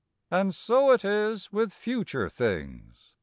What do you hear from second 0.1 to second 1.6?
And so it is